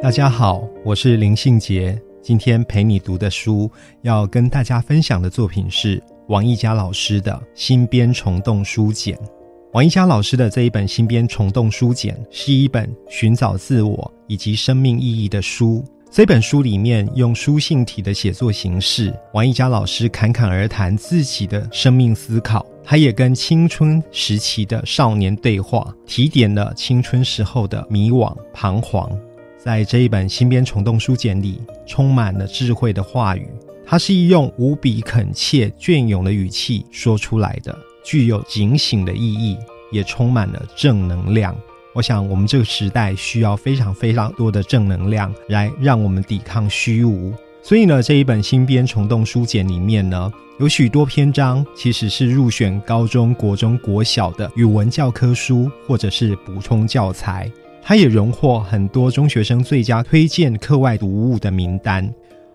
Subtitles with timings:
[0.00, 2.00] 大家好，我是林信杰。
[2.22, 3.68] 今天陪你读的书，
[4.02, 9.18] 要跟大家分享的作品是王一佳老师的新编虫洞书简。
[9.72, 15.84] 王一佳老师的这一本新编虫洞书简，是一本寻找自我以及生命意义的书。
[16.12, 29.10] 这本书里面用书信体的写作形式，王一佳老师侃侃而谈自己的生命思考，他也跟青春时期的少年对话，提点了青春时候的迷惘、彷徨。
[29.58, 33.48] 在这一本新编虫洞书简里，充满了智慧的话语。
[33.84, 39.56] 它是用无比恳切、隽永的语气说出来的，具有警醒的意义，
[39.90, 41.56] 也充满了正能量。
[41.92, 47.32] 我想，我们这个时代需要非常非常多的正能量，来让我们抵抗虚无。
[47.60, 57.50] 所以呢，这一本新编虫洞书简里面呢，有许多篇章其实是入选高中国中国小的语文教科书，或者是补充教材。
[57.88, 62.06] 它也荣获很多中学生最佳推荐课外读物的名单。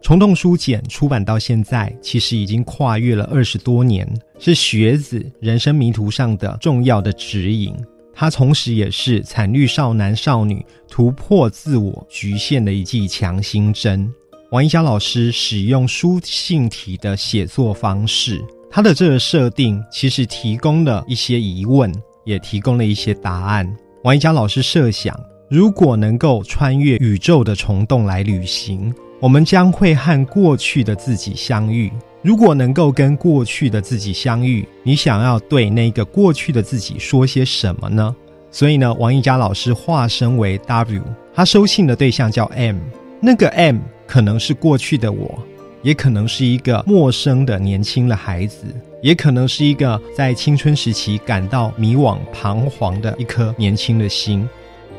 [0.00, 7.74] 虫洞书简出版到现在，其实已经跨越了二十多年，是学子人生迷途上的重要的指引。
[8.14, 14.08] 它同时也是惨绿少男少女突破自我局限的一剂强心针。
[14.52, 18.40] 王一佳老师使用书信体的写作方式，
[18.70, 21.92] 他的这个设定其实提供了一些疑问，
[22.24, 23.76] 也提供了一些答案。
[24.06, 31.92] 王一佳老师设想，如果能够穿越宇宙的虫洞来旅行，我们将会和过去的自己相遇。
[32.22, 38.14] 如果能够跟过去的自己相遇，你想要对那个过去的自己说些什么呢？
[38.52, 41.02] 所以呢，王一佳老师化身为 W，
[41.34, 42.76] 他收信的对象叫 M，
[43.20, 45.36] 那个 M 可能是过去的我，
[45.82, 48.66] 也可能是一个陌生的年轻的孩子。
[49.00, 54.48] 也可能是一个在青春时期感到迷惘、彷徨的一颗年轻的心。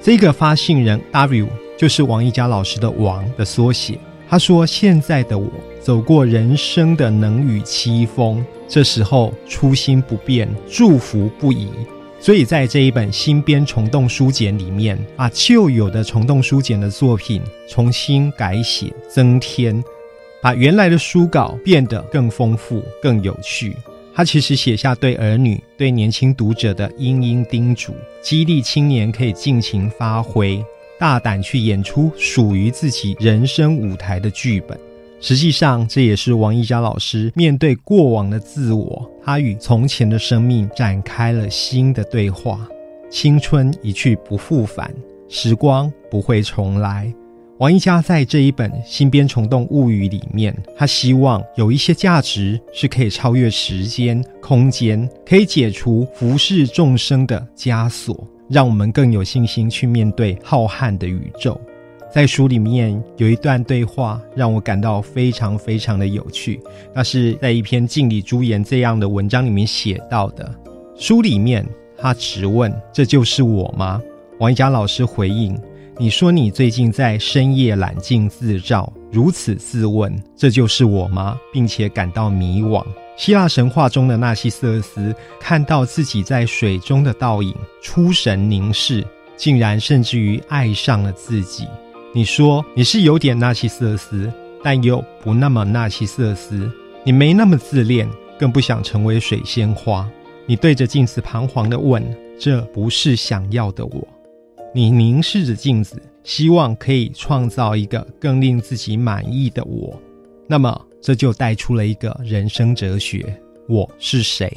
[0.00, 3.98] 这个发信人 W 就是王一佳老师的“王”的缩写。
[4.28, 5.48] 他说：“现在的我
[5.80, 11.68] 走过人生的能与凄风，这时候初心不变，祝福不移。
[12.18, 19.84] 所以在这一本新编虫洞书简里面，把旧有的虫洞书简的作品重新改写、增添，
[20.44, 23.74] 把原来的书稿变得更丰富、更有趣。”
[24.14, 30.62] 他其实写下对儿女、对年轻读者的殷殷叮嘱，激励青年可以尽情发挥，
[31.00, 34.78] 大胆去演出属于自己人生舞台的剧本。
[35.18, 42.68] 实际上，这也是王一佳老师面对过往的自我，他与从前的生命展开了新的对话。
[43.10, 44.94] 青春一去不复返，
[45.28, 47.12] 时光不会重来。
[47.58, 61.58] 王一佳在这一本新编《虫洞物语》里面，他希望有一些价值是可以超越时间、空间，可以解除浮世众生的枷锁，让我们更有信心去面对浩瀚的宇宙。
[62.12, 66.60] 在书里面有一段对话，让我感到非常非常的有趣。
[66.92, 70.52] 那是在一篇《敬礼朱颜》这样的文章里面写到的。
[70.96, 71.64] 书里面
[71.96, 74.02] 他直问：“这就是我吗？”
[74.40, 75.56] 王一佳老师回应。
[75.96, 81.38] 你说你最近在深夜揽镜自照，如此自问，这就是我吗？
[81.52, 82.84] 并且感到迷惘。
[83.16, 89.06] 希腊神话中的纳西瑟斯看到自己在水中的倒影，出神凝视，
[89.36, 91.64] 竟然甚至于爱上了自己。
[92.12, 94.32] 你说你是有点纳西瑟斯，
[94.64, 96.68] 但又不那么纳西瑟斯。
[97.04, 100.08] 你没那么自恋，更不想成为水仙花。
[100.44, 102.04] 你对着镜子彷徨地问：
[102.36, 104.08] 这不是想要的我。
[104.76, 109.96] 你凝视着镜子，希望可以创造一个更令自己满意的我。
[110.48, 114.52] 那么，这就带出了一个人生哲学：我是谁？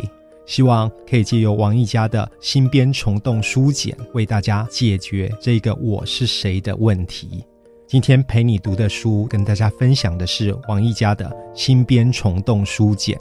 [0.47, 7.43] 希望可以借由王一家的新编虫洞书简，为大家解决这个“我是谁”的问题。
[7.85, 13.15] 今天陪你读的书，跟大家分享的是王一家的新编虫洞书简。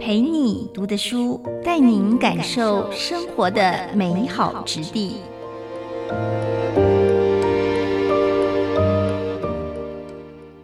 [0.00, 0.41] 陪你
[0.74, 5.16] 读的书，带您感受生活的美好质地。